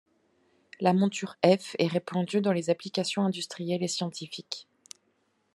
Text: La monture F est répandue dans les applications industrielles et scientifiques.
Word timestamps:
La 0.79 0.93
monture 0.93 1.37
F 1.45 1.75
est 1.77 1.85
répandue 1.85 2.41
dans 2.41 2.53
les 2.53 2.71
applications 2.71 3.23
industrielles 3.23 3.83
et 3.83 3.87
scientifiques. 3.87 4.67